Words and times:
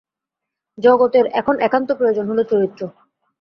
জগতের 0.77 1.25
এখন 1.39 1.55
একান্ত 1.59 1.89
প্রয়োজন 1.99 2.25
হল 2.29 2.39
চরিত্র। 2.43 2.81